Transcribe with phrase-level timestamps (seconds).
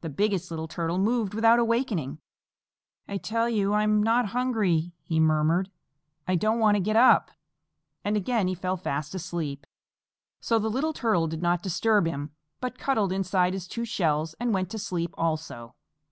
[0.00, 2.20] The Biggest Little Turtle moved without awakening.
[3.06, 5.70] "I tell you I'm not hungry," he murmured.
[6.26, 7.30] "I don't want to get up."
[8.02, 9.66] And again he fell fast asleep.
[10.40, 12.30] So the Slow Little Turtle did not disturb him,
[12.62, 15.74] but cuddled inside his two shells and went to sleep also.